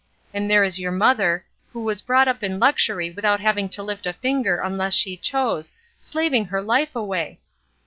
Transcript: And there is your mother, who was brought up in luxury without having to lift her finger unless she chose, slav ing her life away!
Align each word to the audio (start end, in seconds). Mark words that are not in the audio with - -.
And 0.33 0.49
there 0.49 0.63
is 0.63 0.79
your 0.79 0.91
mother, 0.91 1.45
who 1.73 1.83
was 1.83 2.01
brought 2.01 2.27
up 2.27 2.41
in 2.41 2.59
luxury 2.59 3.11
without 3.11 3.39
having 3.39 3.69
to 3.69 3.83
lift 3.83 4.05
her 4.05 4.13
finger 4.13 4.59
unless 4.59 4.95
she 4.95 5.15
chose, 5.15 5.71
slav 5.99 6.33
ing 6.33 6.45
her 6.45 6.63
life 6.63 6.95
away! 6.95 7.39